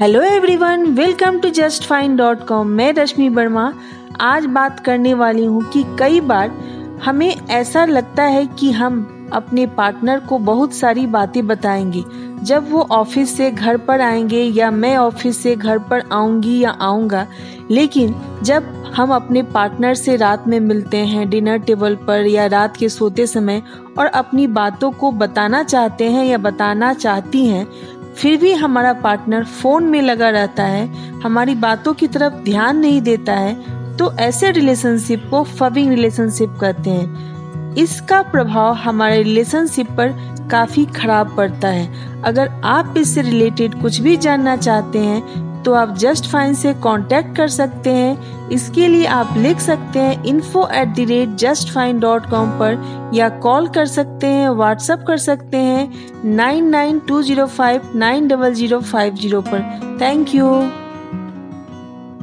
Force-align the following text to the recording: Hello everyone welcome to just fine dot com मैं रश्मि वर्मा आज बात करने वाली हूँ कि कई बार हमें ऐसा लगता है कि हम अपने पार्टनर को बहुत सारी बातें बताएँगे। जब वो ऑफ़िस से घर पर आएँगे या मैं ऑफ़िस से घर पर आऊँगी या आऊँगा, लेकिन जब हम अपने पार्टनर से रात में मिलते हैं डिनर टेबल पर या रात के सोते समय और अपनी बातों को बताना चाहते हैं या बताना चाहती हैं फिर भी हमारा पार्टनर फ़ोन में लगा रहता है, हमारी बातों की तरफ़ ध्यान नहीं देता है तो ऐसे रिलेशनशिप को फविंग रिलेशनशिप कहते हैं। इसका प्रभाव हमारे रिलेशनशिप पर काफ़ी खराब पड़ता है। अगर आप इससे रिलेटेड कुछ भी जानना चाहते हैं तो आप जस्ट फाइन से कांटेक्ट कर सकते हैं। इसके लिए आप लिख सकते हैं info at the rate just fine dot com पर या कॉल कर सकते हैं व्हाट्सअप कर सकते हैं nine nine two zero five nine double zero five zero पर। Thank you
Hello 0.00 0.20
everyone 0.22 0.86
welcome 0.86 1.38
to 1.40 1.48
just 1.48 1.84
fine 1.84 2.16
dot 2.16 2.46
com 2.46 2.66
मैं 2.66 2.92
रश्मि 2.92 3.28
वर्मा 3.28 3.72
आज 4.20 4.46
बात 4.46 4.80
करने 4.80 5.14
वाली 5.14 5.44
हूँ 5.44 5.62
कि 5.70 5.84
कई 5.98 6.20
बार 6.20 6.50
हमें 7.04 7.36
ऐसा 7.50 7.84
लगता 7.84 8.22
है 8.22 8.46
कि 8.46 8.70
हम 8.70 9.28
अपने 9.32 9.66
पार्टनर 9.66 10.20
को 10.20 10.38
बहुत 10.38 10.74
सारी 10.74 11.06
बातें 11.06 11.46
बताएँगे। 11.46 12.04
जब 12.42 12.70
वो 12.70 12.82
ऑफ़िस 12.90 13.36
से 13.36 13.50
घर 13.50 13.76
पर 13.76 14.00
आएँगे 14.00 14.42
या 14.42 14.70
मैं 14.70 14.96
ऑफ़िस 14.96 15.42
से 15.42 15.56
घर 15.56 15.78
पर 15.78 16.04
आऊँगी 16.12 16.58
या 16.58 16.70
आऊँगा, 16.70 17.26
लेकिन 17.70 18.14
जब 18.42 18.84
हम 18.96 19.14
अपने 19.14 19.42
पार्टनर 19.42 19.94
से 19.94 20.16
रात 20.16 20.48
में 20.48 20.60
मिलते 20.60 20.96
हैं 20.96 21.30
डिनर 21.30 21.58
टेबल 21.58 21.94
पर 21.96 22.26
या 22.26 22.46
रात 22.46 22.76
के 22.76 22.88
सोते 22.88 23.26
समय 23.26 23.62
और 23.98 24.06
अपनी 24.06 24.46
बातों 24.46 24.90
को 24.90 25.12
बताना 25.12 25.62
चाहते 25.62 26.10
हैं 26.10 26.24
या 26.26 26.38
बताना 26.38 26.94
चाहती 26.94 27.46
हैं 27.46 27.66
फिर 28.20 28.36
भी 28.36 28.52
हमारा 28.52 28.92
पार्टनर 28.92 29.44
फ़ोन 29.44 29.84
में 29.84 30.00
लगा 30.02 30.28
रहता 30.30 30.64
है, 30.64 30.86
हमारी 31.20 31.54
बातों 31.54 31.92
की 31.94 32.06
तरफ़ 32.08 32.34
ध्यान 32.44 32.78
नहीं 32.78 33.00
देता 33.02 33.32
है 33.34 33.96
तो 33.96 34.12
ऐसे 34.18 34.50
रिलेशनशिप 34.50 35.26
को 35.30 35.42
फविंग 35.44 35.90
रिलेशनशिप 35.90 36.56
कहते 36.60 36.90
हैं। 36.90 37.74
इसका 37.76 38.20
प्रभाव 38.22 38.72
हमारे 38.74 39.22
रिलेशनशिप 39.22 39.90
पर 39.90 40.08
काफ़ी 40.50 40.84
खराब 40.86 41.34
पड़ता 41.36 41.68
है। 41.68 42.22
अगर 42.22 42.48
आप 42.66 42.94
इससे 42.98 43.22
रिलेटेड 43.22 43.80
कुछ 43.82 44.00
भी 44.00 44.16
जानना 44.16 44.56
चाहते 44.56 44.98
हैं 44.98 45.49
तो 45.64 45.72
आप 45.74 45.94
जस्ट 45.98 46.30
फाइन 46.30 46.54
से 46.54 46.72
कांटेक्ट 46.82 47.36
कर 47.36 47.48
सकते 47.48 47.90
हैं। 47.90 48.48
इसके 48.50 48.86
लिए 48.88 49.06
आप 49.06 49.34
लिख 49.36 49.60
सकते 49.60 49.98
हैं 49.98 50.22
info 50.24 50.66
at 50.72 50.88
the 50.88 51.04
rate 51.04 51.34
just 51.38 51.72
fine 51.74 52.00
dot 52.00 52.30
com 52.30 52.50
पर 52.60 53.10
या 53.14 53.28
कॉल 53.38 53.68
कर 53.68 53.86
सकते 53.86 54.26
हैं 54.26 54.48
व्हाट्सअप 54.50 55.04
कर 55.06 55.16
सकते 55.18 55.56
हैं 55.56 56.32
nine 56.34 56.68
nine 56.70 56.98
two 57.08 57.22
zero 57.22 57.46
five 57.48 57.90
nine 57.96 58.28
double 58.28 58.54
zero 58.54 58.80
five 58.82 59.14
zero 59.14 59.40
पर। 59.42 59.98
Thank 60.00 60.34
you 60.34 60.46